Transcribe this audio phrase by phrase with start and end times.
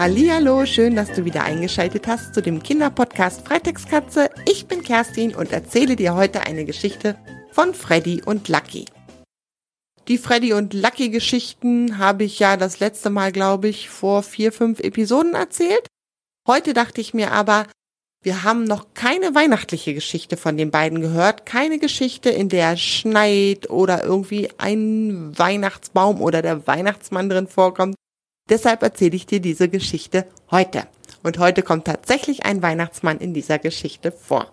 [0.00, 4.30] Hallihallo, schön, dass du wieder eingeschaltet hast zu dem Kinderpodcast Freitagskatze.
[4.48, 7.18] Ich bin Kerstin und erzähle dir heute eine Geschichte
[7.52, 8.86] von Freddy und Lucky.
[10.08, 14.52] Die Freddy und Lucky Geschichten habe ich ja das letzte Mal, glaube ich, vor vier,
[14.52, 15.86] fünf Episoden erzählt.
[16.48, 17.66] Heute dachte ich mir aber,
[18.22, 21.44] wir haben noch keine weihnachtliche Geschichte von den beiden gehört.
[21.44, 27.96] Keine Geschichte, in der es schneit oder irgendwie ein Weihnachtsbaum oder der Weihnachtsmann drin vorkommt.
[28.50, 30.86] Deshalb erzähle ich dir diese Geschichte heute.
[31.22, 34.52] Und heute kommt tatsächlich ein Weihnachtsmann in dieser Geschichte vor.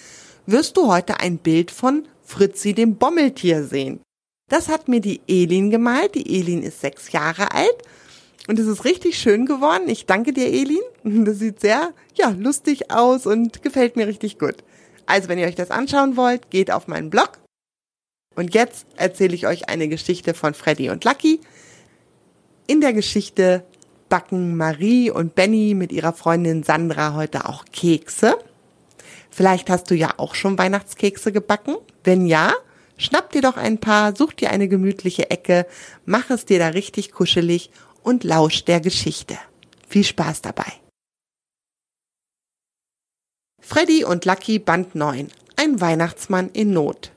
[0.47, 4.01] wirst du heute ein Bild von Fritzi dem Bommeltier sehen.
[4.49, 6.15] Das hat mir die Elin gemalt.
[6.15, 7.77] Die Elin ist sechs Jahre alt
[8.49, 9.89] und es ist richtig schön geworden.
[9.89, 10.81] Ich danke dir, Elin.
[11.25, 14.57] Das sieht sehr, ja, lustig aus und gefällt mir richtig gut.
[15.07, 17.39] Also, wenn ihr euch das anschauen wollt, geht auf meinen Blog.
[18.35, 21.41] Und jetzt erzähle ich euch eine Geschichte von Freddy und Lucky.
[22.67, 23.65] In der Geschichte
[24.09, 28.39] backen Marie und Benny mit ihrer Freundin Sandra heute auch Kekse.
[29.31, 31.77] Vielleicht hast du ja auch schon Weihnachtskekse gebacken.
[32.05, 32.53] Wenn ja,
[32.97, 35.67] schnapp dir doch ein paar, such dir eine gemütliche Ecke,
[36.05, 37.71] mach es dir da richtig kuschelig
[38.03, 39.39] und lausch der Geschichte.
[39.89, 40.73] Viel Spaß dabei.
[43.61, 45.29] Freddy und Lucky Band 9.
[45.57, 47.13] Ein Weihnachtsmann in Not.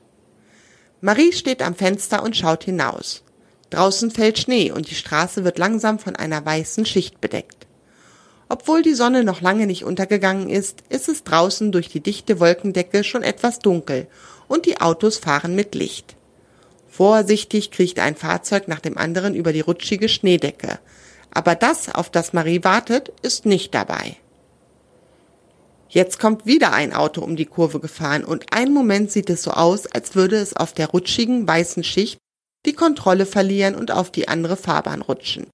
[1.00, 3.22] Marie steht am Fenster und schaut hinaus.
[3.70, 7.66] Draußen fällt Schnee und die Straße wird langsam von einer weißen Schicht bedeckt.
[8.48, 13.02] Obwohl die Sonne noch lange nicht untergegangen ist, ist es draußen durch die dichte Wolkendecke
[13.02, 14.06] schon etwas dunkel
[14.46, 16.16] und die Autos fahren mit Licht.
[16.96, 20.78] Vorsichtig kriecht ein Fahrzeug nach dem anderen über die rutschige Schneedecke.
[21.30, 24.16] Aber das, auf das Marie wartet, ist nicht dabei.
[25.90, 29.50] Jetzt kommt wieder ein Auto um die Kurve gefahren und einen Moment sieht es so
[29.50, 32.16] aus, als würde es auf der rutschigen weißen Schicht
[32.64, 35.48] die Kontrolle verlieren und auf die andere Fahrbahn rutschen.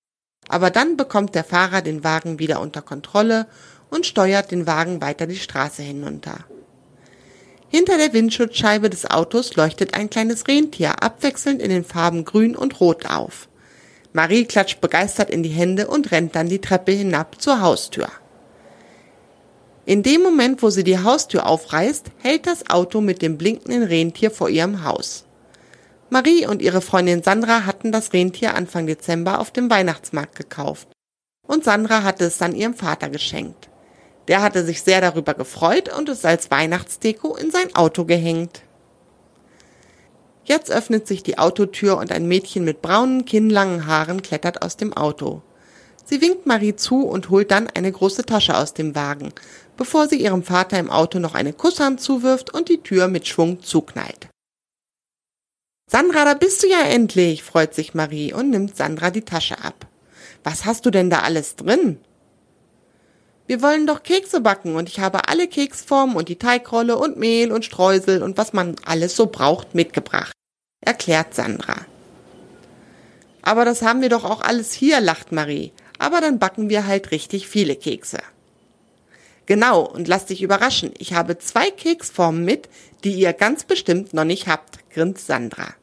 [0.47, 3.49] Aber dann bekommt der Fahrer den Wagen wieder unter Kontrolle
[3.91, 6.45] und steuert den Wagen weiter die Straße hinunter.
[7.75, 12.81] Hinter der Windschutzscheibe des Autos leuchtet ein kleines Rentier abwechselnd in den Farben grün und
[12.81, 13.49] rot auf.
[14.13, 18.09] Marie klatscht begeistert in die Hände und rennt dann die Treppe hinab zur Haustür.
[19.87, 24.31] In dem Moment, wo sie die Haustür aufreißt, hält das Auto mit dem blinkenden Rentier
[24.31, 25.25] vor ihrem Haus.
[26.11, 30.89] Marie und ihre Freundin Sandra hatten das Rentier Anfang Dezember auf dem Weihnachtsmarkt gekauft.
[31.49, 33.71] Und Sandra hatte es dann ihrem Vater geschenkt.
[34.29, 38.63] Der hatte sich sehr darüber gefreut und es als Weihnachtsdeko in sein Auto gehängt.
[40.45, 44.93] Jetzt öffnet sich die Autotür und ein Mädchen mit braunen, kinnlangen Haaren klettert aus dem
[44.93, 45.43] Auto.
[46.05, 49.33] Sie winkt Marie zu und holt dann eine große Tasche aus dem Wagen,
[49.77, 53.63] bevor sie ihrem Vater im Auto noch eine Kusshand zuwirft und die Tür mit Schwung
[53.63, 54.29] zuknallt.
[55.89, 59.87] Sandra, da bist du ja endlich, freut sich Marie und nimmt Sandra die Tasche ab.
[60.43, 61.99] Was hast du denn da alles drin?
[63.47, 67.53] Wir wollen doch Kekse backen und ich habe alle Keksformen und die Teigrolle und Mehl
[67.53, 70.33] und Streusel und was man alles so braucht mitgebracht,
[70.81, 71.77] erklärt Sandra.
[73.43, 75.73] Aber das haben wir doch auch alles hier, lacht Marie.
[75.99, 78.19] Aber dann backen wir halt richtig viele Kekse.
[79.47, 82.69] Genau, und lass dich überraschen, ich habe zwei Keksformen mit,
[83.03, 85.75] die ihr ganz bestimmt noch nicht habt, grinst Sandra.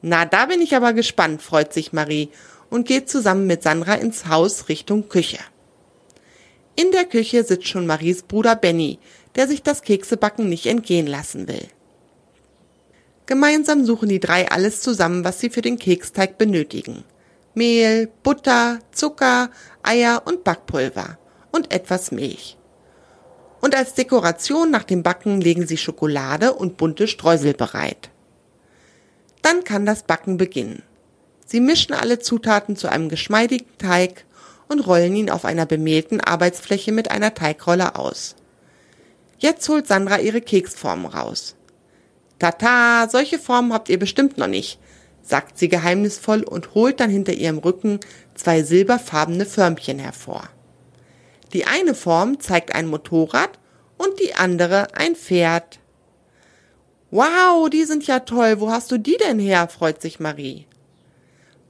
[0.00, 2.30] Na, da bin ich aber gespannt, freut sich Marie
[2.70, 5.38] und geht zusammen mit Sandra ins Haus Richtung Küche.
[6.74, 8.98] In der Küche sitzt schon Maries Bruder Benny,
[9.34, 11.68] der sich das Keksebacken nicht entgehen lassen will.
[13.26, 17.04] Gemeinsam suchen die drei alles zusammen, was sie für den Keksteig benötigen.
[17.54, 19.50] Mehl, Butter, Zucker,
[19.82, 21.18] Eier und Backpulver
[21.50, 22.56] und etwas Milch.
[23.60, 28.10] Und als Dekoration nach dem Backen legen sie Schokolade und bunte Streusel bereit.
[29.42, 30.82] Dann kann das Backen beginnen.
[31.46, 34.24] Sie mischen alle Zutaten zu einem geschmeidigen Teig
[34.72, 38.34] und rollen ihn auf einer bemehlten Arbeitsfläche mit einer Teigrolle aus.
[39.38, 41.54] Jetzt holt Sandra ihre Keksformen raus.
[42.38, 44.80] Tata, solche Formen habt ihr bestimmt noch nicht,
[45.22, 48.00] sagt sie geheimnisvoll und holt dann hinter ihrem Rücken
[48.34, 50.48] zwei silberfarbene Förmchen hervor.
[51.52, 53.58] Die eine Form zeigt ein Motorrad
[53.98, 55.78] und die andere ein Pferd.
[57.10, 58.58] Wow, die sind ja toll.
[58.58, 59.68] Wo hast du die denn her?
[59.68, 60.66] freut sich Marie.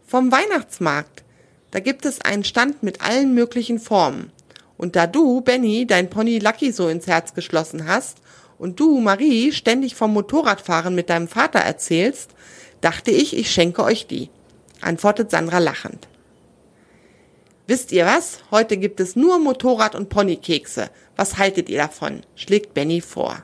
[0.06, 1.21] Vom Weihnachtsmarkt.
[1.72, 4.30] Da gibt es einen Stand mit allen möglichen Formen.
[4.76, 8.18] Und da du, Benny, dein Pony Lucky so ins Herz geschlossen hast
[8.58, 12.30] und du, Marie, ständig vom Motorradfahren mit deinem Vater erzählst,
[12.80, 14.28] dachte ich, ich schenke euch die,
[14.80, 16.08] antwortet Sandra lachend.
[17.66, 18.40] Wisst ihr was?
[18.50, 20.90] Heute gibt es nur Motorrad- und Ponykekse.
[21.16, 22.22] Was haltet ihr davon?
[22.34, 23.42] schlägt Benny vor.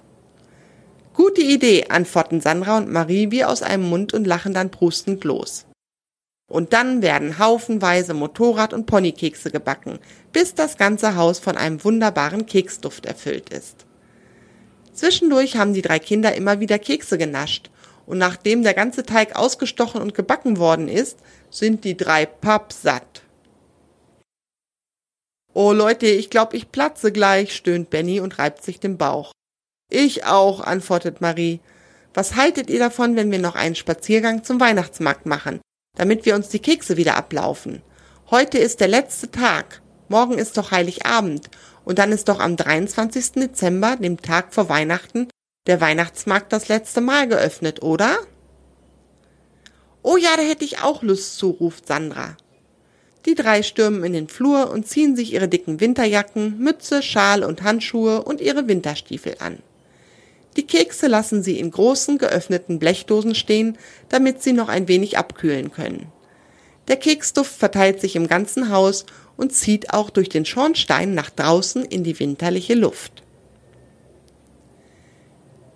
[1.14, 5.66] Gute Idee, antworten Sandra und Marie wie aus einem Mund und lachen dann prustend los.
[6.48, 9.98] Und dann werden haufenweise Motorrad- und Ponykekse gebacken,
[10.32, 13.84] bis das ganze Haus von einem wunderbaren Keksduft erfüllt ist.
[14.94, 17.70] Zwischendurch haben die drei Kinder immer wieder Kekse genascht,
[18.06, 21.18] und nachdem der ganze Teig ausgestochen und gebacken worden ist,
[21.50, 23.22] sind die drei pappsatt.
[25.52, 29.32] Oh Leute, ich glaub, ich platze gleich, stöhnt Benny und reibt sich den Bauch.
[29.90, 31.60] Ich auch, antwortet Marie.
[32.14, 35.60] Was haltet ihr davon, wenn wir noch einen Spaziergang zum Weihnachtsmarkt machen,
[35.98, 37.82] damit wir uns die Kekse wieder ablaufen?
[38.30, 39.82] Heute ist der letzte Tag.
[40.08, 41.50] Morgen ist doch Heiligabend.
[41.84, 43.32] Und dann ist doch am 23.
[43.32, 45.28] Dezember, dem Tag vor Weihnachten,
[45.66, 48.16] der Weihnachtsmarkt das letzte Mal geöffnet, oder?
[50.02, 52.36] Oh ja, da hätte ich auch Lust zu, ruft Sandra.
[53.26, 57.62] Die drei stürmen in den Flur und ziehen sich ihre dicken Winterjacken, Mütze, Schal und
[57.62, 59.58] Handschuhe und ihre Winterstiefel an.
[60.58, 63.78] Die Kekse lassen sie in großen geöffneten Blechdosen stehen,
[64.08, 66.10] damit sie noch ein wenig abkühlen können.
[66.88, 69.06] Der Keksduft verteilt sich im ganzen Haus
[69.36, 73.22] und zieht auch durch den Schornstein nach draußen in die winterliche Luft.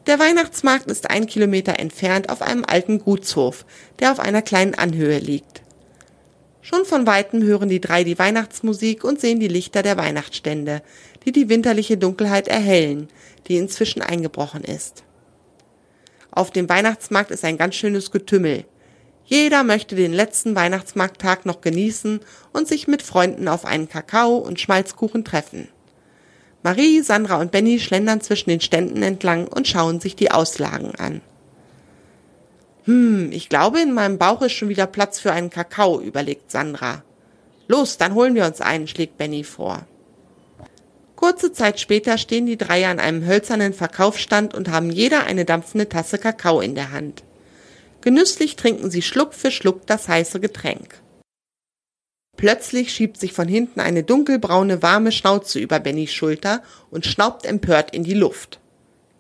[0.09, 3.65] Der Weihnachtsmarkt ist ein Kilometer entfernt auf einem alten Gutshof,
[4.01, 5.63] der auf einer kleinen Anhöhe liegt.
[6.61, 10.83] Schon von weitem hören die drei die Weihnachtsmusik und sehen die Lichter der Weihnachtsstände,
[11.25, 13.09] die die winterliche Dunkelheit erhellen,
[13.49, 15.05] die inzwischen eingebrochen ist.
[16.31, 18.65] Auf dem Weihnachtsmarkt ist ein ganz schönes Getümmel.
[19.25, 22.21] Jeder möchte den letzten Weihnachtsmarkttag noch genießen
[22.53, 25.69] und sich mit Freunden auf einen Kakao und Schmalzkuchen treffen.
[26.63, 31.21] Marie, Sandra und Benny schlendern zwischen den Ständen entlang und schauen sich die Auslagen an.
[32.85, 37.05] Hm, ich glaube, in meinem Bauch ist schon wieder Platz für einen Kakao, überlegt Sandra.
[37.69, 39.87] Los, dann holen wir uns einen, schlägt Benny vor.
[41.23, 45.89] Kurze Zeit später stehen die drei an einem hölzernen Verkaufsstand und haben jeder eine dampfende
[45.89, 47.23] Tasse Kakao in der Hand.
[48.01, 51.01] Genüsslich trinken sie Schluck für Schluck das heiße Getränk.
[52.37, 56.61] Plötzlich schiebt sich von hinten eine dunkelbraune warme Schnauze über Bennys Schulter
[56.91, 58.59] und schnaubt empört in die Luft.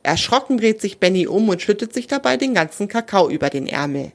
[0.03, 4.11] Erschrocken dreht sich Benny um und schüttet sich dabei den ganzen Kakao über den Ärmel.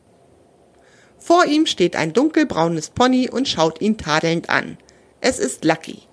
[1.19, 4.77] Vor ihm steht ein dunkelbraunes Pony und schaut ihn tadelnd an.
[5.21, 6.06] Es ist Lucky.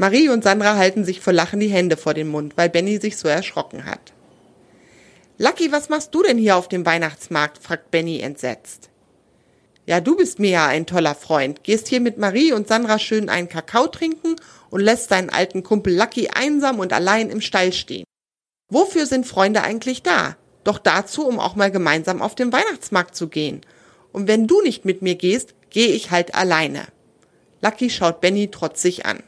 [0.00, 3.18] Marie und Sandra halten sich vor Lachen die Hände vor den Mund, weil Benny sich
[3.18, 4.14] so erschrocken hat.
[5.36, 7.58] Lucky, was machst du denn hier auf dem Weihnachtsmarkt?
[7.62, 8.88] fragt Benny entsetzt.
[9.84, 11.64] Ja, du bist mir ja ein toller Freund.
[11.64, 14.36] Gehst hier mit Marie und Sandra schön einen Kakao trinken
[14.70, 18.06] und lässt deinen alten Kumpel Lucky einsam und allein im Stall stehen.
[18.70, 20.38] Wofür sind Freunde eigentlich da?
[20.64, 23.60] Doch dazu, um auch mal gemeinsam auf den Weihnachtsmarkt zu gehen.
[24.12, 26.86] Und wenn du nicht mit mir gehst, gehe ich halt alleine.
[27.60, 29.22] Lucky schaut Benny trotzig an.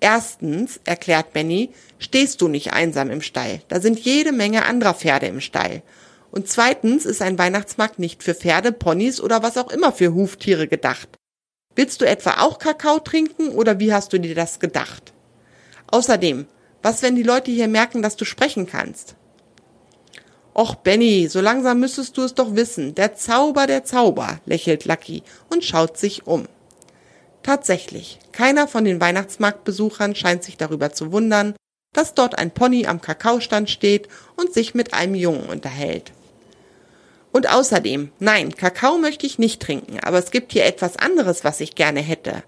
[0.00, 3.60] Erstens, erklärt Benny, stehst du nicht einsam im Stall.
[3.68, 5.82] Da sind jede Menge anderer Pferde im Stall.
[6.30, 10.68] Und zweitens ist ein Weihnachtsmarkt nicht für Pferde, Ponys oder was auch immer für Huftiere
[10.68, 11.08] gedacht.
[11.74, 15.12] Willst du etwa auch Kakao trinken oder wie hast du dir das gedacht?
[15.88, 16.46] Außerdem,
[16.82, 19.16] was, wenn die Leute hier merken, dass du sprechen kannst?
[20.54, 22.94] Och, Benny, so langsam müsstest du es doch wissen.
[22.94, 26.46] Der Zauber, der Zauber, lächelt Lucky und schaut sich um.
[27.46, 31.54] Tatsächlich, keiner von den Weihnachtsmarktbesuchern scheint sich darüber zu wundern,
[31.92, 36.10] dass dort ein Pony am Kakaostand steht und sich mit einem Jungen unterhält.
[37.30, 41.60] Und außerdem, nein, Kakao möchte ich nicht trinken, aber es gibt hier etwas anderes, was
[41.60, 42.42] ich gerne hätte.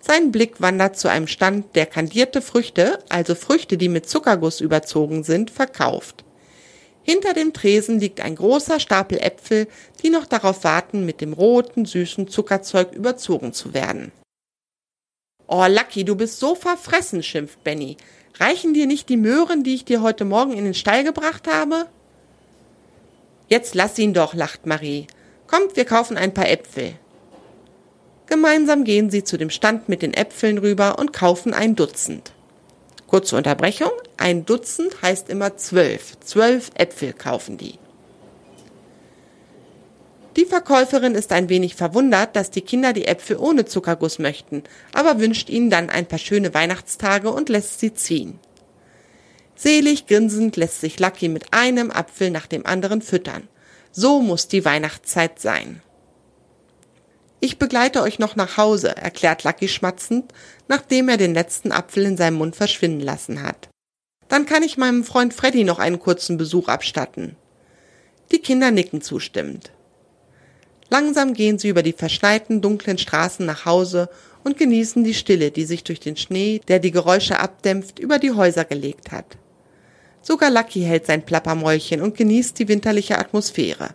[0.00, 5.24] Sein Blick wandert zu einem Stand, der kandierte Früchte, also Früchte, die mit Zuckerguss überzogen
[5.24, 6.24] sind, verkauft.
[7.02, 9.66] Hinter dem Tresen liegt ein großer Stapel Äpfel,
[10.02, 14.12] die noch darauf warten, mit dem roten, süßen Zuckerzeug überzogen zu werden.
[15.48, 17.96] Oh, Lucky, du bist so verfressen, schimpft Benny.
[18.38, 21.86] Reichen dir nicht die Möhren, die ich dir heute Morgen in den Stall gebracht habe?
[23.48, 25.06] Jetzt lass ihn doch, lacht Marie.
[25.46, 26.94] Kommt, wir kaufen ein paar Äpfel.
[28.26, 32.32] Gemeinsam gehen sie zu dem Stand mit den Äpfeln rüber und kaufen ein Dutzend.
[33.06, 33.92] Kurze Unterbrechung.
[34.16, 36.18] Ein Dutzend heißt immer zwölf.
[36.20, 37.78] Zwölf Äpfel kaufen die.
[40.36, 45.18] Die Verkäuferin ist ein wenig verwundert, dass die Kinder die Äpfel ohne Zuckerguss möchten, aber
[45.18, 48.38] wünscht ihnen dann ein paar schöne Weihnachtstage und lässt sie ziehen.
[49.54, 53.48] Selig grinsend lässt sich Lucky mit einem Apfel nach dem anderen füttern.
[53.90, 55.80] So muss die Weihnachtszeit sein.
[57.40, 60.34] Ich begleite euch noch nach Hause, erklärt Lucky schmatzend,
[60.68, 63.70] nachdem er den letzten Apfel in seinem Mund verschwinden lassen hat.
[64.28, 67.36] Dann kann ich meinem Freund Freddy noch einen kurzen Besuch abstatten.
[68.32, 69.70] Die Kinder nicken zustimmend.
[70.88, 74.08] Langsam gehen sie über die verschneiten, dunklen Straßen nach Hause
[74.44, 78.30] und genießen die Stille, die sich durch den Schnee, der die Geräusche abdämpft, über die
[78.30, 79.36] Häuser gelegt hat.
[80.22, 83.90] Sogar Lucky hält sein Plappermäulchen und genießt die winterliche Atmosphäre.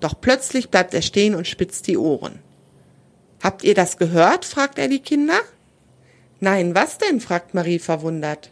[0.00, 2.40] Doch plötzlich bleibt er stehen und spitzt die Ohren.
[3.42, 4.44] Habt ihr das gehört?
[4.44, 5.38] fragt er die Kinder.
[6.40, 7.20] Nein, was denn?
[7.20, 8.50] fragt Marie verwundert.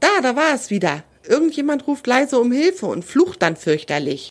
[0.00, 1.04] Da, da war es wieder.
[1.26, 4.30] Irgendjemand ruft leise um Hilfe und flucht dann fürchterlich.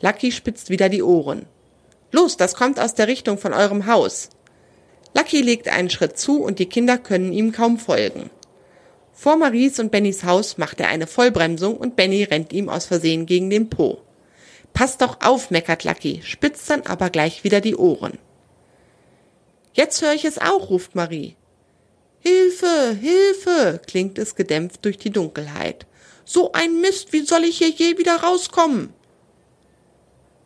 [0.00, 1.46] Lucky spitzt wieder die Ohren.
[2.10, 4.30] Los, das kommt aus der Richtung von eurem Haus.
[5.14, 8.30] Lucky legt einen Schritt zu und die Kinder können ihm kaum folgen.
[9.12, 13.26] Vor Maries und Bennys Haus macht er eine Vollbremsung und Benny rennt ihm aus Versehen
[13.26, 13.98] gegen den Po.
[14.72, 18.18] Pass doch auf, meckert Lucky, spitzt dann aber gleich wieder die Ohren.
[19.72, 21.34] Jetzt höre ich es auch, ruft Marie.
[22.20, 25.86] Hilfe, Hilfe, klingt es gedämpft durch die Dunkelheit.
[26.24, 28.92] So ein Mist, wie soll ich hier je wieder rauskommen?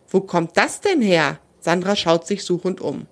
[0.09, 1.41] Wo kommt das denn her?
[1.63, 3.07] Sandra schaut sich suchend um.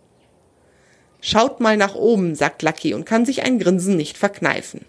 [1.20, 4.84] Schaut mal nach oben, sagt Lucky und kann sich ein Grinsen nicht verkneifen.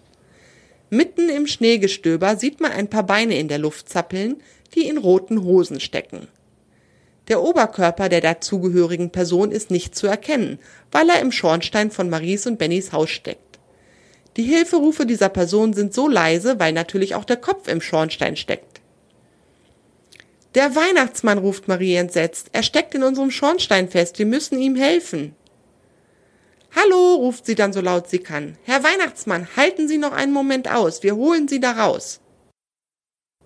[0.89, 4.41] Mitten im Schneegestöber sieht man ein paar Beine in der Luft zappeln,
[4.73, 6.27] die in roten Hosen stecken.
[7.27, 10.59] Der Oberkörper der dazugehörigen Person ist nicht zu erkennen,
[10.91, 13.59] weil er im Schornstein von Maries und Bennys Haus steckt.
[14.37, 18.80] Die Hilferufe dieser Person sind so leise, weil natürlich auch der Kopf im Schornstein steckt.
[20.55, 22.49] Der Weihnachtsmann, ruft Marie entsetzt.
[22.51, 24.19] Er steckt in unserem Schornstein fest.
[24.19, 25.35] Wir müssen ihm helfen.
[26.75, 28.57] Hallo, ruft sie dann so laut sie kann.
[28.63, 32.21] Herr Weihnachtsmann, halten Sie noch einen Moment aus, wir holen Sie da raus.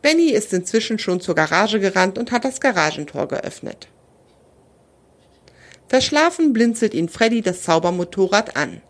[0.03, 3.87] Benny ist inzwischen schon zur Garage gerannt und hat das Garagentor geöffnet.
[5.87, 8.81] Verschlafen blinzelt ihn Freddy das Zaubermotorrad an.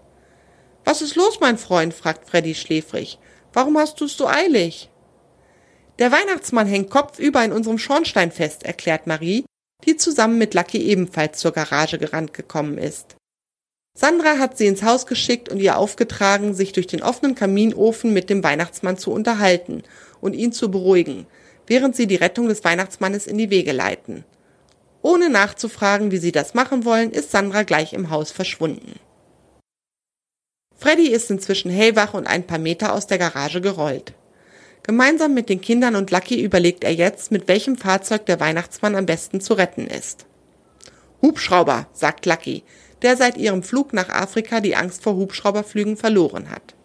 [0.84, 1.94] Was ist los, mein Freund?
[1.94, 3.18] fragt Freddy schläfrig.
[3.54, 4.90] Warum hast du es so eilig?
[6.00, 9.46] Der Weihnachtsmann hängt kopfüber in unserem Schornstein fest, erklärt Marie,
[9.86, 13.16] die zusammen mit Lucky ebenfalls zur Garage gerannt gekommen ist.
[13.98, 18.30] Sandra hat sie ins Haus geschickt und ihr aufgetragen, sich durch den offenen Kaminofen mit
[18.30, 19.84] dem Weihnachtsmann zu unterhalten
[20.20, 21.28] und ihn zu beruhigen,
[21.66, 24.26] während sie die Rettung des Weihnachtsmannes in die Wege leiten.
[25.02, 29.00] Ohne nachzufragen, wie sie das machen wollen, ist Sandra gleich im Haus verschwunden.
[30.76, 34.14] Freddy ist inzwischen hellwach und ein paar Meter aus der Garage gerollt.
[34.86, 39.08] Gemeinsam mit den Kindern und Lucky überlegt er jetzt, mit welchem Fahrzeug der Weihnachtsmann am
[39.08, 40.28] besten zu retten ist.
[41.24, 42.64] Hubschrauber, sagt Lucky,
[43.02, 46.76] der seit ihrem Flug nach Afrika die Angst vor Hubschrauberflügen verloren hat.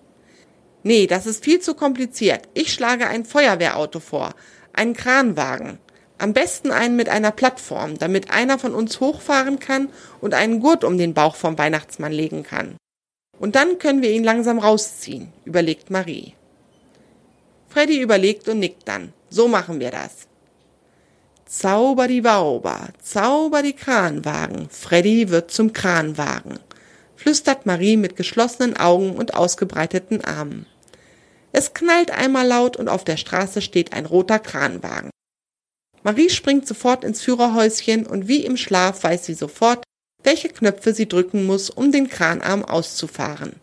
[0.83, 2.49] Nee, das ist viel zu kompliziert.
[2.54, 4.35] Ich schlage ein Feuerwehrauto vor,
[4.73, 5.78] einen Kranwagen.
[6.16, 9.90] Am besten einen mit einer Plattform, damit einer von uns hochfahren kann
[10.23, 12.76] und einen Gurt um den Bauch vom Weihnachtsmann legen kann.
[13.38, 16.33] Und dann können wir ihn langsam rausziehen, überlegt Marie.
[17.70, 19.12] Freddy überlegt und nickt dann.
[19.30, 20.26] So machen wir das.
[21.46, 26.60] Zauber die Wauber, zauber die Kranwagen, Freddy wird zum Kranwagen,
[27.16, 30.66] flüstert Marie mit geschlossenen Augen und ausgebreiteten Armen.
[31.50, 35.10] Es knallt einmal laut und auf der Straße steht ein roter Kranwagen.
[36.04, 39.82] Marie springt sofort ins Führerhäuschen und wie im Schlaf weiß sie sofort,
[40.22, 43.56] welche Knöpfe sie drücken muss, um den Kranarm auszufahren.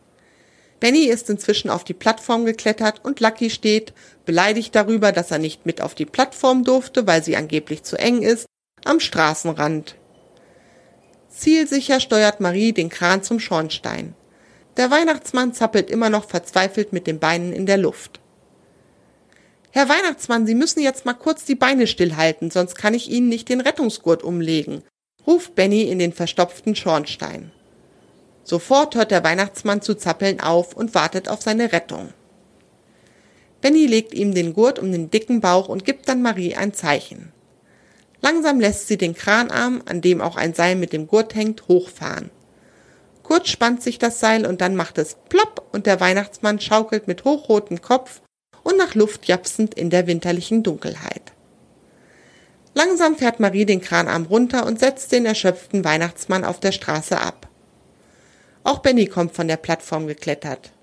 [0.80, 3.94] Benny ist inzwischen auf die Plattform geklettert und Lucky steht,
[4.26, 8.22] beleidigt darüber, dass er nicht mit auf die Plattform durfte, weil sie angeblich zu eng
[8.22, 8.46] ist,
[8.86, 9.96] am Straßenrand.
[11.30, 14.14] Zielsicher steuert Marie den Kran zum Schornstein.
[14.78, 18.20] Der Weihnachtsmann zappelt immer noch verzweifelt mit den Beinen in der Luft.
[19.72, 23.50] Herr Weihnachtsmann, Sie müssen jetzt mal kurz die Beine stillhalten, sonst kann ich Ihnen nicht
[23.50, 24.84] den Rettungsgurt umlegen,
[25.26, 27.52] ruft Benny in den verstopften Schornstein.
[28.48, 32.14] Sofort hört der Weihnachtsmann zu zappeln auf und wartet auf seine Rettung.
[33.60, 37.34] Benny legt ihm den Gurt um den dicken Bauch und gibt dann Marie ein Zeichen.
[38.22, 42.32] Langsam lässt sie den Kranarm, an dem auch ein Seil mit dem Gurt hängt, hochfahren.
[43.22, 47.26] Kurz spannt sich das Seil und dann macht es plopp und der Weihnachtsmann schaukelt mit
[47.26, 48.22] hochrotem Kopf
[48.64, 51.34] und nach Luft japsend in der winterlichen Dunkelheit.
[52.74, 57.47] Langsam fährt Marie den Kranarm runter und setzt den erschöpften Weihnachtsmann auf der Straße ab.
[58.68, 60.74] Auch Benny kommt von der Plattform geklettert.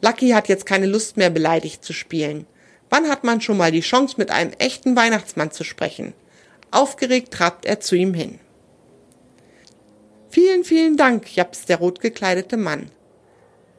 [0.00, 2.46] Lucky hat jetzt keine Lust mehr beleidigt zu spielen.
[2.88, 6.14] Wann hat man schon mal die Chance, mit einem echten Weihnachtsmann zu sprechen?
[6.70, 8.38] Aufgeregt trabt er zu ihm hin.
[10.28, 12.92] Vielen, vielen Dank, japst der rot gekleidete Mann.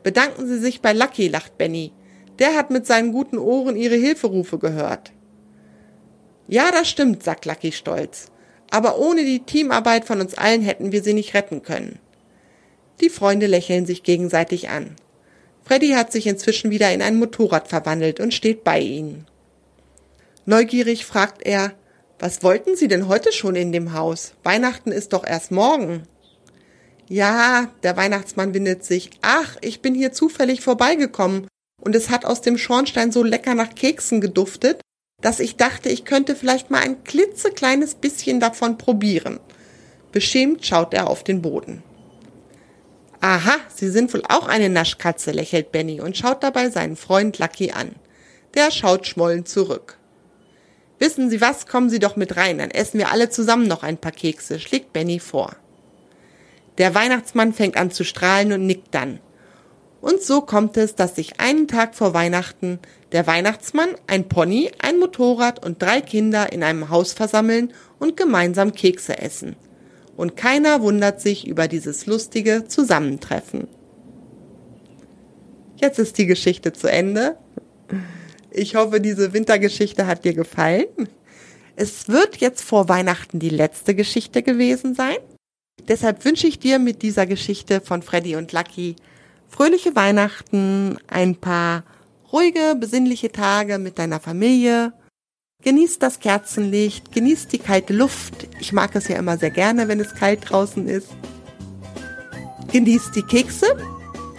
[0.03, 1.93] Bedanken Sie sich bei Lucky, lacht Benny.
[2.37, 5.13] Der hat mit seinen guten Ohren Ihre Hilferufe gehört.
[6.49, 8.29] Ja, das stimmt, sagt Lucky stolz.
[8.71, 11.97] Aber ohne die Teamarbeit von uns allen hätten wir sie nicht retten können.
[13.01, 14.95] Die Freunde lächeln sich gegenseitig an.
[15.63, 19.25] Freddy hat sich inzwischen wieder in ein Motorrad verwandelt und steht bei ihnen.
[20.45, 21.73] Neugierig fragt er,
[22.19, 24.33] was wollten Sie denn heute schon in dem Haus?
[24.43, 26.03] Weihnachten ist doch erst morgen.
[27.07, 29.09] Ja, der Weihnachtsmann windet sich.
[29.21, 31.47] Ach, ich bin hier zufällig vorbeigekommen
[31.81, 34.81] und es hat aus dem Schornstein so lecker nach Keksen geduftet,
[35.21, 39.39] dass ich dachte, ich könnte vielleicht mal ein klitzekleines bisschen davon probieren.
[40.11, 41.83] Beschämt schaut er auf den Boden.
[43.23, 47.71] Aha, Sie sind wohl auch eine Naschkatze, lächelt Benny und schaut dabei seinen Freund Lucky
[47.71, 47.95] an.
[48.55, 49.99] Der schaut schmollend zurück.
[50.97, 53.97] Wissen Sie was, kommen Sie doch mit rein, dann essen wir alle zusammen noch ein
[53.97, 55.55] paar Kekse, schlägt Benny vor.
[56.79, 59.19] Der Weihnachtsmann fängt an zu strahlen und nickt dann.
[60.01, 62.79] Und so kommt es, dass sich einen Tag vor Weihnachten
[63.11, 68.73] der Weihnachtsmann, ein Pony, ein Motorrad und drei Kinder in einem Haus versammeln und gemeinsam
[68.73, 69.55] Kekse essen.
[70.17, 73.67] Und keiner wundert sich über dieses lustige Zusammentreffen.
[75.77, 77.37] Jetzt ist die Geschichte zu Ende.
[78.51, 80.87] Ich hoffe, diese Wintergeschichte hat dir gefallen.
[81.75, 85.17] Es wird jetzt vor Weihnachten die letzte Geschichte gewesen sein.
[85.87, 88.95] Deshalb wünsche ich dir mit dieser Geschichte von Freddy und Lucky
[89.47, 91.83] fröhliche Weihnachten, ein paar
[92.31, 94.93] ruhige, besinnliche Tage mit deiner Familie.
[95.63, 98.47] Genießt das Kerzenlicht, genießt die kalte Luft.
[98.59, 101.09] Ich mag es ja immer sehr gerne, wenn es kalt draußen ist.
[102.71, 103.67] Genießt die Kekse,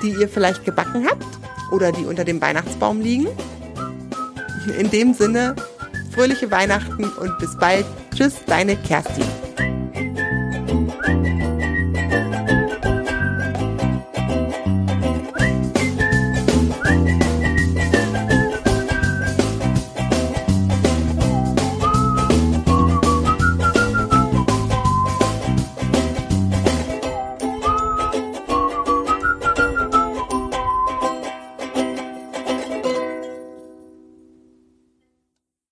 [0.03, 1.27] die ihr vielleicht gebacken habt
[1.71, 3.29] oder die unter dem Weihnachtsbaum liegen.
[4.79, 5.55] In dem Sinne,
[6.13, 7.87] fröhliche Weihnachten und bis bald.
[8.15, 9.25] Tschüss, deine Kerstin.